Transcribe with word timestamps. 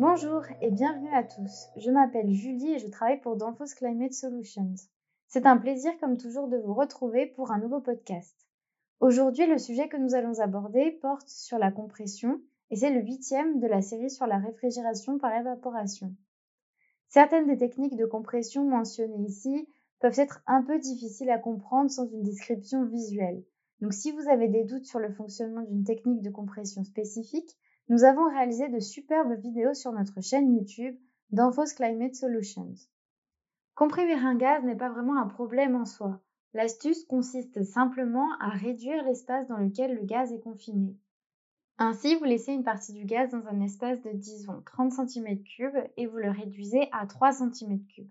Bonjour 0.00 0.42
et 0.60 0.72
bienvenue 0.72 1.14
à 1.14 1.22
tous. 1.22 1.68
Je 1.76 1.88
m'appelle 1.92 2.28
Julie 2.32 2.72
et 2.72 2.78
je 2.80 2.88
travaille 2.88 3.20
pour 3.20 3.36
Danfoss 3.36 3.74
Climate 3.74 4.12
Solutions. 4.12 4.74
C'est 5.28 5.46
un 5.46 5.56
plaisir 5.56 5.92
comme 6.00 6.16
toujours 6.16 6.48
de 6.48 6.56
vous 6.56 6.74
retrouver 6.74 7.26
pour 7.26 7.52
un 7.52 7.60
nouveau 7.60 7.80
podcast. 7.80 8.34
Aujourd'hui, 8.98 9.46
le 9.46 9.56
sujet 9.56 9.88
que 9.88 9.96
nous 9.96 10.16
allons 10.16 10.40
aborder 10.40 10.90
porte 11.00 11.28
sur 11.28 11.58
la 11.58 11.70
compression 11.70 12.40
et 12.70 12.76
c'est 12.76 12.90
le 12.90 13.02
huitième 13.02 13.60
de 13.60 13.68
la 13.68 13.82
série 13.82 14.10
sur 14.10 14.26
la 14.26 14.38
réfrigération 14.38 15.16
par 15.18 15.32
évaporation. 15.32 16.12
Certaines 17.08 17.46
des 17.46 17.58
techniques 17.58 17.96
de 17.96 18.06
compression 18.06 18.64
mentionnées 18.64 19.28
ici 19.28 19.68
peuvent 20.00 20.18
être 20.18 20.42
un 20.48 20.62
peu 20.62 20.80
difficiles 20.80 21.30
à 21.30 21.38
comprendre 21.38 21.90
sans 21.90 22.08
une 22.08 22.24
description 22.24 22.84
visuelle. 22.84 23.44
Donc 23.80 23.92
si 23.92 24.10
vous 24.10 24.28
avez 24.28 24.48
des 24.48 24.64
doutes 24.64 24.86
sur 24.86 24.98
le 24.98 25.12
fonctionnement 25.12 25.62
d'une 25.62 25.84
technique 25.84 26.22
de 26.22 26.30
compression 26.30 26.82
spécifique, 26.82 27.56
nous 27.88 28.04
avons 28.04 28.28
réalisé 28.28 28.68
de 28.68 28.80
superbes 28.80 29.38
vidéos 29.40 29.74
sur 29.74 29.92
notre 29.92 30.22
chaîne 30.22 30.54
YouTube 30.54 30.96
d'Enphos 31.30 31.74
Climate 31.76 32.14
Solutions. 32.14 32.74
Comprimer 33.74 34.14
un 34.14 34.36
gaz 34.36 34.64
n'est 34.64 34.76
pas 34.76 34.88
vraiment 34.88 35.20
un 35.20 35.26
problème 35.26 35.76
en 35.76 35.84
soi. 35.84 36.20
L'astuce 36.54 37.04
consiste 37.04 37.62
simplement 37.62 38.28
à 38.40 38.48
réduire 38.48 39.04
l'espace 39.04 39.48
dans 39.48 39.58
lequel 39.58 39.96
le 39.96 40.04
gaz 40.04 40.32
est 40.32 40.40
confiné. 40.40 40.96
Ainsi, 41.76 42.14
vous 42.14 42.24
laissez 42.24 42.52
une 42.52 42.62
partie 42.62 42.92
du 42.92 43.04
gaz 43.04 43.30
dans 43.30 43.46
un 43.48 43.60
espace 43.60 44.00
de 44.00 44.12
disons 44.12 44.62
30 44.64 44.92
cm3 44.92 45.90
et 45.96 46.06
vous 46.06 46.16
le 46.16 46.30
réduisez 46.30 46.88
à 46.92 47.06
3 47.06 47.32
cm3. 47.32 48.06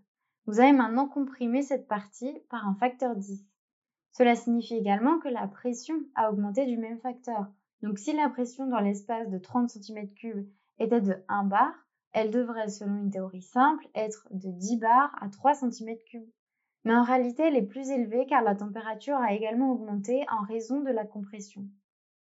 Vous 0.46 0.60
allez 0.60 0.74
maintenant 0.74 1.08
comprimer 1.08 1.62
cette 1.62 1.88
partie 1.88 2.38
par 2.50 2.68
un 2.68 2.76
facteur 2.76 3.16
10. 3.16 3.44
Cela 4.12 4.36
signifie 4.36 4.76
également 4.76 5.18
que 5.18 5.30
la 5.30 5.48
pression 5.48 5.96
a 6.14 6.30
augmenté 6.30 6.66
du 6.66 6.78
même 6.78 7.00
facteur. 7.00 7.48
Donc 7.84 8.00
si 8.00 8.14
la 8.14 8.30
pression 8.30 8.66
dans 8.66 8.80
l'espace 8.80 9.30
de 9.30 9.38
30 9.38 9.70
cm3 9.70 10.46
était 10.80 11.02
de 11.02 11.22
1 11.28 11.44
bar, 11.44 11.74
elle 12.14 12.32
devrait, 12.32 12.70
selon 12.70 12.96
une 12.96 13.12
théorie 13.12 13.42
simple, 13.42 13.86
être 13.94 14.26
de 14.32 14.50
10 14.50 14.78
bars 14.78 15.14
à 15.20 15.28
3 15.28 15.52
cm3. 15.52 16.26
Mais 16.86 16.96
en 16.96 17.04
réalité, 17.04 17.44
elle 17.44 17.58
est 17.58 17.68
plus 17.68 17.90
élevée 17.90 18.26
car 18.26 18.42
la 18.42 18.56
température 18.56 19.18
a 19.18 19.34
également 19.34 19.74
augmenté 19.74 20.24
en 20.32 20.46
raison 20.46 20.80
de 20.80 20.92
la 20.92 21.06
compression. 21.06 21.66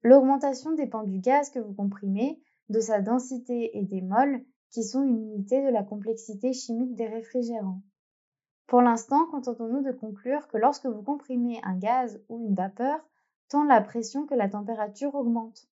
L'augmentation 0.03 0.72
dépend 0.72 1.05
du 1.05 1.20
gaz 1.20 1.50
que 1.50 1.60
vous 1.60 1.75
comprimez, 1.75 2.41
de 2.69 2.81
sa 2.81 3.00
densité 3.00 3.78
et 3.78 3.84
des 3.84 4.03
moles, 4.03 4.42
qui 4.70 4.83
sont 4.83 5.05
une 5.05 5.33
unité 5.33 5.64
de 5.64 5.70
la 5.70 5.84
complexité 5.84 6.53
chimique 6.53 6.97
des 6.97 7.06
réfrigérants. 7.06 7.83
Pour 8.66 8.83
l'instant, 8.83 9.27
contentons-nous 9.31 9.83
de 9.83 9.92
conclure 9.92 10.48
que 10.48 10.58
lorsque 10.58 10.86
vous 10.86 11.03
comprimez 11.03 11.60
un 11.62 11.77
gaz 11.77 12.20
ou 12.28 12.44
une 12.44 12.55
vapeur, 12.55 12.98
tant 13.48 13.64
la 13.64 13.80
pression 13.80 14.27
que 14.27 14.34
la 14.34 14.48
température 14.48 15.14
augmentent. 15.14 15.69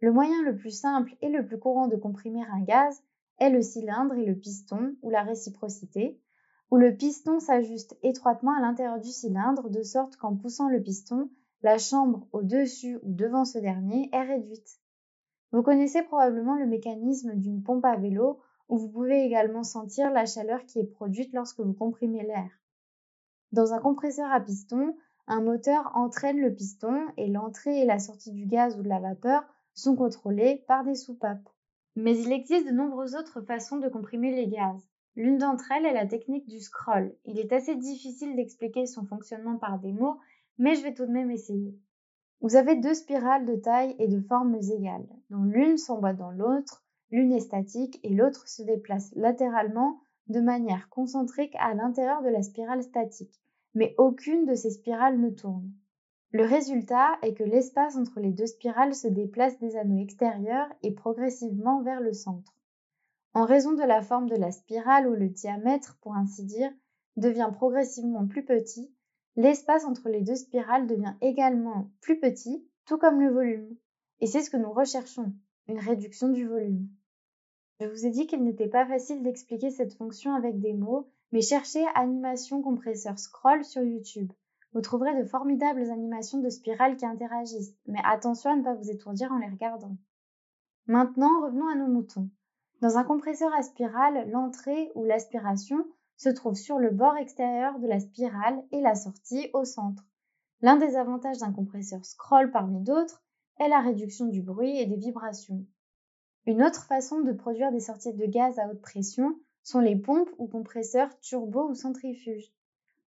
Le 0.00 0.12
moyen 0.12 0.42
le 0.42 0.56
plus 0.56 0.76
simple 0.76 1.14
et 1.20 1.28
le 1.28 1.46
plus 1.46 1.58
courant 1.58 1.86
de 1.86 1.96
comprimer 1.96 2.42
un 2.50 2.60
gaz 2.60 3.02
est 3.38 3.50
le 3.50 3.62
cylindre 3.62 4.14
et 4.14 4.24
le 4.24 4.34
piston 4.34 4.96
ou 5.02 5.10
la 5.10 5.22
réciprocité, 5.22 6.20
où 6.70 6.76
le 6.76 6.96
piston 6.96 7.38
s'ajuste 7.38 7.96
étroitement 8.02 8.56
à 8.56 8.60
l'intérieur 8.60 8.98
du 8.98 9.10
cylindre 9.10 9.68
de 9.68 9.82
sorte 9.82 10.16
qu'en 10.16 10.36
poussant 10.36 10.68
le 10.68 10.82
piston, 10.82 11.30
la 11.62 11.78
chambre 11.78 12.26
au-dessus 12.32 12.98
ou 13.02 13.12
devant 13.12 13.44
ce 13.44 13.58
dernier 13.58 14.08
est 14.12 14.22
réduite. 14.22 14.80
Vous 15.52 15.62
connaissez 15.62 16.02
probablement 16.02 16.56
le 16.56 16.66
mécanisme 16.66 17.34
d'une 17.34 17.62
pompe 17.62 17.84
à 17.84 17.96
vélo 17.96 18.40
où 18.68 18.78
vous 18.78 18.88
pouvez 18.88 19.22
également 19.24 19.64
sentir 19.64 20.10
la 20.10 20.24
chaleur 20.24 20.64
qui 20.64 20.78
est 20.78 20.84
produite 20.84 21.32
lorsque 21.34 21.60
vous 21.60 21.74
comprimez 21.74 22.22
l'air. 22.22 22.50
Dans 23.52 23.74
un 23.74 23.78
compresseur 23.78 24.32
à 24.32 24.40
piston, 24.40 24.96
un 25.26 25.40
moteur 25.40 25.92
entraîne 25.94 26.40
le 26.40 26.52
piston 26.52 27.06
et 27.16 27.28
l'entrée 27.28 27.80
et 27.80 27.84
la 27.84 27.98
sortie 27.98 28.32
du 28.32 28.46
gaz 28.46 28.76
ou 28.76 28.82
de 28.82 28.88
la 28.88 28.98
vapeur 28.98 29.44
sont 29.74 29.96
contrôlées 29.96 30.64
par 30.66 30.84
des 30.84 30.94
soupapes. 30.94 31.48
Mais 31.94 32.18
il 32.18 32.32
existe 32.32 32.66
de 32.66 32.72
nombreuses 32.72 33.14
autres 33.14 33.40
façons 33.42 33.76
de 33.76 33.88
comprimer 33.88 34.34
les 34.34 34.48
gaz. 34.48 34.88
L'une 35.14 35.38
d'entre 35.38 35.70
elles 35.70 35.86
est 35.86 35.92
la 35.92 36.06
technique 36.06 36.48
du 36.48 36.58
scroll. 36.58 37.14
Il 37.24 37.38
est 37.38 37.52
assez 37.52 37.76
difficile 37.76 38.34
d'expliquer 38.34 38.86
son 38.86 39.04
fonctionnement 39.04 39.58
par 39.58 39.78
des 39.78 39.92
mots, 39.92 40.18
mais 40.58 40.74
je 40.74 40.82
vais 40.82 40.94
tout 40.94 41.06
de 41.06 41.12
même 41.12 41.30
essayer. 41.30 41.78
Vous 42.40 42.56
avez 42.56 42.76
deux 42.76 42.94
spirales 42.94 43.46
de 43.46 43.56
taille 43.56 43.94
et 43.98 44.08
de 44.08 44.20
formes 44.20 44.56
égales, 44.56 45.08
dont 45.30 45.44
l'une 45.44 45.76
s'emboîte 45.76 46.16
dans 46.16 46.32
l'autre, 46.32 46.82
l'une 47.10 47.32
est 47.32 47.40
statique 47.40 48.00
et 48.02 48.14
l'autre 48.14 48.48
se 48.48 48.62
déplace 48.62 49.12
latéralement 49.14 50.00
de 50.28 50.40
manière 50.40 50.88
concentrique 50.88 51.54
à 51.60 51.74
l'intérieur 51.74 52.22
de 52.22 52.28
la 52.28 52.42
spirale 52.42 52.82
statique 52.82 53.42
mais 53.74 53.94
aucune 53.98 54.44
de 54.44 54.54
ces 54.54 54.70
spirales 54.70 55.20
ne 55.20 55.30
tourne. 55.30 55.72
Le 56.30 56.44
résultat 56.44 57.18
est 57.22 57.34
que 57.34 57.44
l'espace 57.44 57.96
entre 57.96 58.20
les 58.20 58.32
deux 58.32 58.46
spirales 58.46 58.94
se 58.94 59.08
déplace 59.08 59.58
des 59.58 59.76
anneaux 59.76 60.02
extérieurs 60.02 60.68
et 60.82 60.92
progressivement 60.92 61.82
vers 61.82 62.00
le 62.00 62.12
centre. 62.12 62.56
En 63.34 63.44
raison 63.44 63.72
de 63.72 63.82
la 63.82 64.02
forme 64.02 64.28
de 64.28 64.36
la 64.36 64.50
spirale 64.50 65.08
où 65.08 65.14
le 65.14 65.28
diamètre, 65.28 65.98
pour 66.00 66.14
ainsi 66.14 66.44
dire, 66.44 66.72
devient 67.16 67.50
progressivement 67.52 68.26
plus 68.26 68.44
petit, 68.44 68.90
l'espace 69.36 69.84
entre 69.84 70.08
les 70.08 70.22
deux 70.22 70.36
spirales 70.36 70.86
devient 70.86 71.14
également 71.20 71.90
plus 72.00 72.18
petit, 72.18 72.66
tout 72.86 72.98
comme 72.98 73.20
le 73.20 73.30
volume. 73.30 73.76
Et 74.20 74.26
c'est 74.26 74.42
ce 74.42 74.50
que 74.50 74.56
nous 74.56 74.72
recherchons, 74.72 75.32
une 75.68 75.78
réduction 75.78 76.28
du 76.28 76.46
volume. 76.46 76.88
Je 77.80 77.86
vous 77.86 78.06
ai 78.06 78.10
dit 78.10 78.26
qu'il 78.26 78.42
n'était 78.42 78.68
pas 78.68 78.86
facile 78.86 79.22
d'expliquer 79.22 79.70
cette 79.70 79.94
fonction 79.94 80.34
avec 80.34 80.60
des 80.60 80.72
mots, 80.72 81.10
mais 81.32 81.40
cherchez 81.40 81.84
animation 81.94 82.62
compresseur 82.62 83.18
scroll 83.18 83.64
sur 83.64 83.82
YouTube. 83.82 84.30
Vous 84.72 84.80
trouverez 84.80 85.20
de 85.20 85.26
formidables 85.26 85.90
animations 85.90 86.38
de 86.38 86.48
spirales 86.48 86.96
qui 86.96 87.04
interagissent, 87.04 87.74
mais 87.86 88.00
attention 88.04 88.50
à 88.50 88.56
ne 88.56 88.62
pas 88.62 88.74
vous 88.74 88.90
étourdir 88.90 89.32
en 89.32 89.38
les 89.38 89.48
regardant. 89.48 89.96
Maintenant, 90.86 91.42
revenons 91.42 91.68
à 91.68 91.74
nos 91.74 91.88
moutons. 91.88 92.30
Dans 92.80 92.98
un 92.98 93.04
compresseur 93.04 93.52
à 93.54 93.62
spirale, 93.62 94.30
l'entrée 94.30 94.90
ou 94.94 95.04
l'aspiration 95.04 95.84
se 96.16 96.28
trouve 96.28 96.54
sur 96.54 96.78
le 96.78 96.90
bord 96.90 97.16
extérieur 97.16 97.78
de 97.78 97.86
la 97.86 98.00
spirale 98.00 98.62
et 98.72 98.80
la 98.80 98.94
sortie 98.94 99.50
au 99.52 99.64
centre. 99.64 100.04
L'un 100.60 100.76
des 100.76 100.96
avantages 100.96 101.38
d'un 101.38 101.52
compresseur 101.52 102.04
scroll 102.04 102.50
parmi 102.50 102.80
d'autres 102.82 103.22
est 103.58 103.68
la 103.68 103.80
réduction 103.80 104.26
du 104.26 104.42
bruit 104.42 104.78
et 104.78 104.86
des 104.86 104.96
vibrations. 104.96 105.64
Une 106.46 106.62
autre 106.62 106.84
façon 106.86 107.20
de 107.20 107.32
produire 107.32 107.72
des 107.72 107.80
sorties 107.80 108.14
de 108.14 108.26
gaz 108.26 108.58
à 108.58 108.68
haute 108.68 108.80
pression 108.80 109.36
sont 109.62 109.80
les 109.80 109.96
pompes 109.96 110.30
ou 110.38 110.46
compresseurs 110.46 111.18
turbo 111.20 111.68
ou 111.68 111.74
centrifuges. 111.74 112.52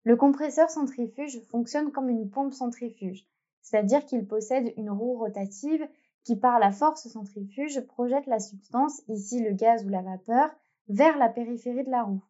Le 0.04 0.16
compresseur 0.16 0.70
centrifuge 0.70 1.42
fonctionne 1.50 1.92
comme 1.92 2.10
une 2.10 2.30
pompe 2.30 2.54
centrifuge, 2.54 3.28
c'est-à-dire 3.62 4.06
qu'il 4.06 4.28
possède 4.28 4.74
une 4.78 4.92
roue 4.92 5.18
rotative 5.18 5.88
qui 6.24 6.36
par 6.36 6.60
la 6.60 6.72
force 6.72 7.08
centrifuge 7.08 7.82
projette 7.82 8.26
la 8.28 8.40
substance, 8.40 9.02
ici 9.08 9.42
le 9.42 9.54
gaz 9.54 9.86
ou 9.86 9.90
la 9.90 10.02
vapeur, 10.02 10.50
vers 10.88 11.18
la 11.18 11.30
périphérie 11.30 11.84
de 11.84 11.92
la 11.92 12.04
roue. 12.04 12.24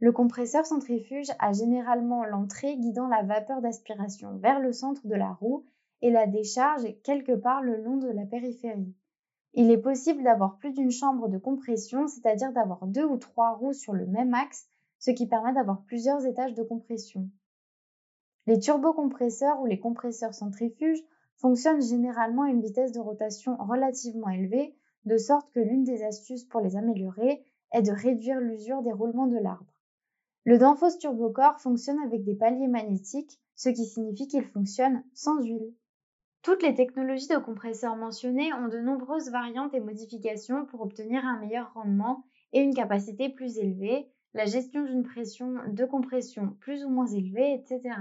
Le 0.00 0.12
compresseur 0.12 0.66
centrifuge 0.66 1.30
a 1.38 1.52
généralement 1.52 2.24
l'entrée 2.24 2.76
guidant 2.76 3.08
la 3.08 3.22
vapeur 3.22 3.60
d'aspiration 3.60 4.36
vers 4.38 4.60
le 4.60 4.72
centre 4.72 5.06
de 5.06 5.14
la 5.14 5.32
roue 5.32 5.64
et 6.02 6.10
la 6.10 6.26
décharge 6.26 6.82
quelque 7.02 7.32
part 7.32 7.62
le 7.62 7.76
long 7.82 7.96
de 7.96 8.08
la 8.08 8.26
périphérie. 8.26 8.94
Il 9.56 9.70
est 9.70 9.78
possible 9.78 10.24
d'avoir 10.24 10.56
plus 10.58 10.72
d'une 10.72 10.90
chambre 10.90 11.28
de 11.28 11.38
compression, 11.38 12.08
c'est-à-dire 12.08 12.52
d'avoir 12.52 12.86
deux 12.86 13.04
ou 13.04 13.16
trois 13.16 13.52
roues 13.52 13.72
sur 13.72 13.92
le 13.92 14.06
même 14.06 14.34
axe, 14.34 14.68
ce 14.98 15.12
qui 15.12 15.28
permet 15.28 15.52
d'avoir 15.52 15.82
plusieurs 15.82 16.26
étages 16.26 16.54
de 16.54 16.62
compression. 16.64 17.28
Les 18.46 18.58
turbocompresseurs 18.58 19.60
ou 19.60 19.66
les 19.66 19.78
compresseurs 19.78 20.34
centrifuges 20.34 21.04
fonctionnent 21.36 21.82
généralement 21.82 22.42
à 22.42 22.50
une 22.50 22.62
vitesse 22.62 22.92
de 22.92 23.00
rotation 23.00 23.56
relativement 23.56 24.28
élevée, 24.28 24.76
de 25.04 25.16
sorte 25.16 25.50
que 25.52 25.60
l'une 25.60 25.84
des 25.84 26.02
astuces 26.02 26.44
pour 26.44 26.60
les 26.60 26.76
améliorer 26.76 27.44
est 27.72 27.82
de 27.82 27.92
réduire 27.92 28.40
l'usure 28.40 28.82
des 28.82 28.92
roulements 28.92 29.26
de 29.28 29.38
l'arbre. 29.38 29.72
Le 30.44 30.58
Danfoss 30.58 30.98
Turbocore 30.98 31.60
fonctionne 31.60 32.00
avec 32.04 32.24
des 32.24 32.34
paliers 32.34 32.68
magnétiques, 32.68 33.40
ce 33.54 33.68
qui 33.68 33.84
signifie 33.84 34.26
qu'il 34.26 34.44
fonctionne 34.44 35.04
sans 35.14 35.40
huile. 35.42 35.72
Toutes 36.44 36.62
les 36.62 36.74
technologies 36.74 37.28
de 37.28 37.38
compresseurs 37.38 37.96
mentionnées 37.96 38.52
ont 38.52 38.68
de 38.68 38.78
nombreuses 38.78 39.30
variantes 39.30 39.72
et 39.72 39.80
modifications 39.80 40.66
pour 40.66 40.82
obtenir 40.82 41.24
un 41.24 41.38
meilleur 41.38 41.72
rendement 41.72 42.26
et 42.52 42.60
une 42.60 42.74
capacité 42.74 43.30
plus 43.30 43.56
élevée, 43.56 44.06
la 44.34 44.44
gestion 44.44 44.84
d'une 44.84 45.04
pression 45.04 45.54
de 45.66 45.84
compression 45.86 46.54
plus 46.60 46.84
ou 46.84 46.90
moins 46.90 47.06
élevée, 47.06 47.54
etc. 47.54 47.96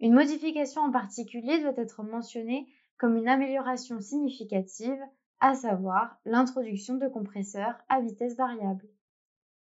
Une 0.00 0.12
modification 0.12 0.82
en 0.82 0.90
particulier 0.90 1.60
doit 1.60 1.76
être 1.76 2.02
mentionnée 2.02 2.66
comme 2.98 3.16
une 3.16 3.28
amélioration 3.28 4.00
significative, 4.00 5.00
à 5.38 5.54
savoir 5.54 6.18
l'introduction 6.24 6.96
de 6.96 7.06
compresseurs 7.06 7.78
à 7.88 8.00
vitesse 8.00 8.36
variable. 8.36 8.88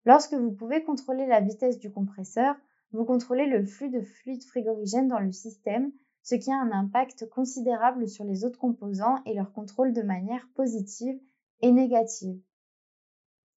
Lorsque 0.04 0.34
vous 0.34 0.52
pouvez 0.52 0.84
contrôler 0.84 1.24
la 1.24 1.40
vitesse 1.40 1.78
du 1.78 1.90
compresseur, 1.90 2.54
vous 2.92 3.06
contrôlez 3.06 3.46
le 3.46 3.64
flux 3.64 3.88
de 3.88 4.02
fluide 4.02 4.44
frigorigène 4.44 5.08
dans 5.08 5.20
le 5.20 5.32
système 5.32 5.90
ce 6.28 6.34
qui 6.34 6.52
a 6.52 6.60
un 6.60 6.72
impact 6.72 7.26
considérable 7.30 8.06
sur 8.06 8.22
les 8.22 8.44
autres 8.44 8.58
composants 8.58 9.16
et 9.24 9.32
leur 9.32 9.50
contrôle 9.54 9.94
de 9.94 10.02
manière 10.02 10.46
positive 10.54 11.18
et 11.62 11.72
négative. 11.72 12.38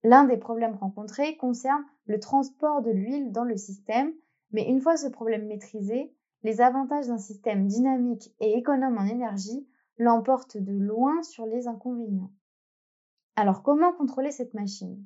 L'un 0.06 0.24
des 0.24 0.38
problèmes 0.38 0.78
rencontrés 0.78 1.36
concerne 1.36 1.84
le 2.06 2.18
transport 2.22 2.82
de 2.82 2.92
l'huile 2.92 3.34
dans 3.34 3.44
le 3.44 3.58
système, 3.58 4.14
mais 4.52 4.70
une 4.70 4.80
fois 4.80 4.96
ce 4.96 5.10
problème 5.10 5.48
maîtrisé, 5.48 6.16
les 6.44 6.62
avantages 6.62 7.08
d'un 7.08 7.18
système 7.18 7.68
dynamique 7.68 8.34
et 8.40 8.58
économe 8.58 8.98
en 8.98 9.06
énergie 9.06 9.68
l'emportent 9.98 10.56
de 10.56 10.72
loin 10.72 11.22
sur 11.24 11.46
les 11.46 11.68
inconvénients. 11.68 12.32
Alors 13.36 13.64
comment 13.64 13.92
contrôler 13.92 14.32
cette 14.32 14.54
machine? 14.54 15.06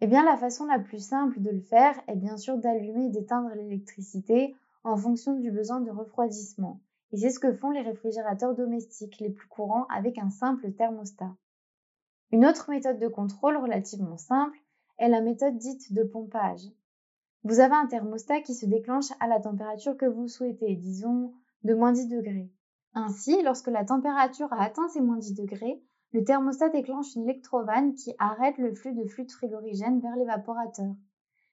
Eh 0.00 0.06
bien 0.06 0.24
la 0.24 0.36
façon 0.36 0.64
la 0.66 0.78
plus 0.78 1.04
simple 1.04 1.40
de 1.40 1.50
le 1.50 1.60
faire 1.60 2.00
est 2.06 2.14
bien 2.14 2.36
sûr 2.36 2.56
d'allumer 2.56 3.06
et 3.06 3.10
d'éteindre 3.10 3.50
l'électricité 3.56 4.54
en 4.84 4.96
fonction 4.96 5.34
du 5.34 5.50
besoin 5.50 5.80
de 5.80 5.90
refroidissement. 5.90 6.80
Et 7.12 7.16
c'est 7.16 7.30
ce 7.30 7.40
que 7.40 7.52
font 7.52 7.70
les 7.70 7.80
réfrigérateurs 7.80 8.54
domestiques 8.54 9.18
les 9.18 9.30
plus 9.30 9.48
courants 9.48 9.86
avec 9.88 10.18
un 10.18 10.30
simple 10.30 10.72
thermostat. 10.72 11.34
Une 12.30 12.46
autre 12.46 12.70
méthode 12.70 12.98
de 12.98 13.08
contrôle 13.08 13.56
relativement 13.56 14.16
simple 14.16 14.58
est 14.98 15.08
la 15.08 15.20
méthode 15.20 15.56
dite 15.56 15.92
de 15.92 16.02
pompage. 16.02 16.68
Vous 17.44 17.60
avez 17.60 17.74
un 17.74 17.86
thermostat 17.86 18.40
qui 18.40 18.54
se 18.54 18.66
déclenche 18.66 19.12
à 19.20 19.26
la 19.26 19.40
température 19.40 19.96
que 19.96 20.06
vous 20.06 20.28
souhaitez, 20.28 20.76
disons 20.76 21.34
de 21.62 21.74
moins 21.74 21.92
10 21.92 22.08
degrés. 22.08 22.50
Ainsi, 22.94 23.42
lorsque 23.42 23.68
la 23.68 23.84
température 23.84 24.52
a 24.52 24.62
atteint 24.62 24.88
ces 24.88 25.00
moins 25.00 25.18
10 25.18 25.34
degrés, 25.34 25.82
le 26.12 26.24
thermostat 26.24 26.68
déclenche 26.68 27.14
une 27.16 27.24
électrovanne 27.28 27.94
qui 27.94 28.14
arrête 28.18 28.56
le 28.58 28.72
flux 28.72 28.94
de 28.94 29.04
fluide 29.04 29.32
frigorigène 29.32 30.00
vers 30.00 30.16
l'évaporateur. 30.16 30.94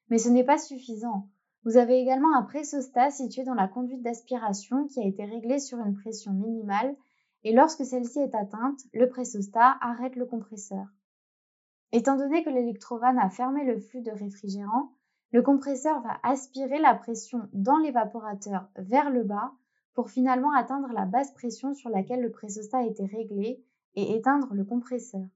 Mais 0.08 0.18
ce 0.18 0.28
n'est 0.28 0.44
pas 0.44 0.58
suffisant. 0.58 1.28
Vous 1.64 1.76
avez 1.76 2.00
également 2.00 2.34
un 2.34 2.42
pressostat 2.42 3.10
situé 3.10 3.44
dans 3.44 3.54
la 3.54 3.68
conduite 3.68 4.02
d'aspiration 4.02 4.86
qui 4.88 5.00
a 5.00 5.06
été 5.06 5.24
réglé 5.24 5.60
sur 5.60 5.78
une 5.78 5.94
pression 5.94 6.32
minimale 6.32 6.96
et 7.44 7.52
lorsque 7.52 7.84
celle-ci 7.84 8.18
est 8.18 8.34
atteinte, 8.34 8.80
le 8.92 9.08
pressostat 9.08 9.76
arrête 9.80 10.16
le 10.16 10.26
compresseur. 10.26 10.86
Étant 11.92 12.16
donné 12.16 12.42
que 12.42 12.50
l'électrovanne 12.50 13.18
a 13.18 13.30
fermé 13.30 13.64
le 13.64 13.78
flux 13.78 14.00
de 14.00 14.10
réfrigérant, 14.10 14.92
le 15.30 15.42
compresseur 15.42 16.00
va 16.02 16.18
aspirer 16.22 16.78
la 16.78 16.94
pression 16.94 17.48
dans 17.52 17.78
l'évaporateur 17.78 18.68
vers 18.76 19.10
le 19.10 19.22
bas 19.22 19.52
pour 19.94 20.10
finalement 20.10 20.52
atteindre 20.52 20.88
la 20.92 21.04
basse 21.04 21.32
pression 21.32 21.74
sur 21.74 21.90
laquelle 21.90 22.22
le 22.22 22.30
pressostat 22.30 22.78
a 22.78 22.86
été 22.86 23.04
réglé 23.04 23.62
et 23.94 24.16
éteindre 24.16 24.48
le 24.52 24.64
compresseur. 24.64 25.26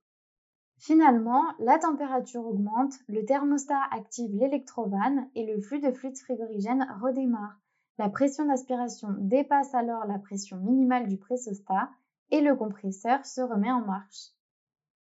Finalement, 0.79 1.43
la 1.59 1.79
température 1.79 2.47
augmente, 2.47 2.95
le 3.09 3.25
thermostat 3.25 3.81
active 3.91 4.35
l'électrovanne 4.35 5.29
et 5.35 5.47
le 5.47 5.61
flux 5.61 5.81
de 5.81 5.91
fluide 5.91 6.19
frigorigène 6.19 6.87
redémarre, 7.01 7.59
la 7.99 8.11
pression 8.11 8.45
d'aspiration 8.45 9.09
dépasse 9.19 9.75
alors 9.75 10.05
la 10.05 10.19
pression 10.19 10.59
minimale 10.59 11.09
du 11.09 11.17
pressostat 11.17 11.89
et 12.31 12.43
le 12.43 12.55
compresseur 12.55 13.25
se 13.25 13.41
remet 13.41 13.71
en 13.71 13.81
marche. 13.81 14.33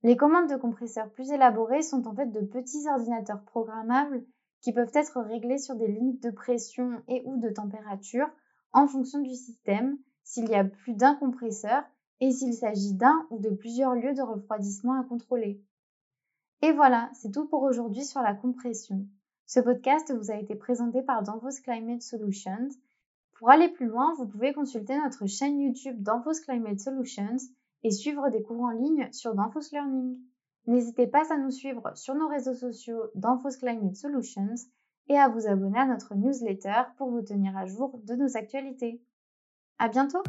Les 0.04 0.16
commandes 0.16 0.50
de 0.50 0.58
compresseurs 0.58 1.10
plus 1.10 1.32
élaborées 1.32 1.82
sont 1.82 2.08
en 2.08 2.14
fait 2.14 2.28
de 2.28 2.42
petits 2.42 2.88
ordinateurs 2.88 3.44
programmables 3.44 4.24
qui 4.62 4.74
peuvent 4.74 4.92
être 4.94 5.22
réglés 5.22 5.58
sur 5.58 5.76
des 5.76 5.88
limites 5.88 6.22
de 6.22 6.30
pression 6.30 7.02
et 7.08 7.24
ou 7.26 7.38
de 7.38 7.50
température 7.50 8.30
en 8.74 8.88
fonction 8.88 9.20
du 9.20 9.34
système, 9.34 9.98
s'il 10.24 10.50
y 10.50 10.56
a 10.56 10.64
plus 10.64 10.94
d'un 10.94 11.16
compresseur 11.16 11.84
et 12.24 12.32
s'il 12.32 12.54
s'agit 12.54 12.94
d'un 12.94 13.28
ou 13.32 13.38
de 13.38 13.50
plusieurs 13.50 13.96
lieux 13.96 14.14
de 14.14 14.22
refroidissement 14.22 14.98
à 14.98 15.04
contrôler. 15.04 15.62
Et 16.62 16.72
voilà, 16.72 17.10
c'est 17.14 17.32
tout 17.32 17.46
pour 17.48 17.64
aujourd'hui 17.64 18.06
sur 18.06 18.22
la 18.22 18.34
compression. 18.34 19.06
Ce 19.46 19.60
podcast 19.60 20.14
vous 20.18 20.32
a 20.32 20.38
été 20.38 20.56
présenté 20.56 21.02
par 21.02 21.22
Danfoss 21.22 21.60
Climate 21.60 22.02
Solutions. 22.02 22.70
Pour 23.34 23.50
aller 23.50 23.68
plus 23.68 23.88
loin, 23.88 24.14
vous 24.18 24.26
pouvez 24.26 24.54
consulter 24.54 24.98
notre 24.98 25.26
chaîne 25.26 25.60
YouTube 25.60 26.02
Danfoss 26.02 26.40
Climate 26.40 26.80
Solutions 26.80 27.36
et 27.84 27.92
suivre 27.92 28.30
des 28.30 28.42
cours 28.42 28.62
en 28.62 28.72
ligne 28.72 29.10
sur 29.12 29.36
Danfoss 29.36 29.74
Learning. 29.74 30.18
N'hésitez 30.66 31.08
pas 31.08 31.34
à 31.34 31.38
nous 31.38 31.52
suivre 31.52 31.92
sur 31.98 32.16
nos 32.16 32.30
réseaux 32.30 32.54
sociaux 32.54 33.04
Danfoss 33.16 33.58
Climate 33.58 33.98
Solutions 33.98 34.56
et 35.10 35.18
à 35.18 35.28
vous 35.28 35.46
abonner 35.46 35.80
à 35.80 35.88
notre 35.88 36.16
newsletter 36.16 36.84
pour 36.96 37.12
vous 37.12 37.22
tenir 37.22 37.58
à 37.58 37.66
jour 37.66 38.00
de 38.06 38.16
nos 38.16 38.38
actualités. 38.38 39.02
À 39.78 39.90
bientôt! 39.90 40.24